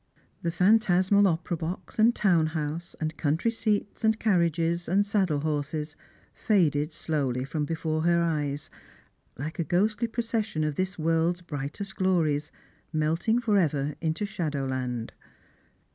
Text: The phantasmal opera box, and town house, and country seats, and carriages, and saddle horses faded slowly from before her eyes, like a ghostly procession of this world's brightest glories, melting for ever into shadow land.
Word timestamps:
The 0.41 0.49
phantasmal 0.51 1.27
opera 1.27 1.55
box, 1.55 1.99
and 1.99 2.15
town 2.15 2.47
house, 2.47 2.95
and 2.99 3.15
country 3.17 3.51
seats, 3.51 4.03
and 4.03 4.17
carriages, 4.19 4.89
and 4.89 5.05
saddle 5.05 5.41
horses 5.41 5.95
faded 6.33 6.91
slowly 6.91 7.43
from 7.43 7.65
before 7.65 8.01
her 8.01 8.19
eyes, 8.23 8.71
like 9.37 9.59
a 9.59 9.63
ghostly 9.63 10.07
procession 10.07 10.63
of 10.63 10.73
this 10.73 10.97
world's 10.97 11.41
brightest 11.41 11.97
glories, 11.97 12.51
melting 12.91 13.37
for 13.39 13.59
ever 13.59 13.93
into 14.01 14.25
shadow 14.25 14.65
land. 14.65 15.13